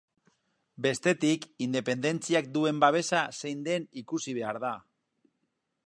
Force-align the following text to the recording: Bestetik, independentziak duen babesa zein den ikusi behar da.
Bestetik, 0.85 1.45
independentziak 1.65 2.49
duen 2.57 2.81
babesa 2.85 3.21
zein 3.43 3.63
den 3.69 3.89
ikusi 4.03 4.35
behar 4.41 4.63
da. 4.65 4.77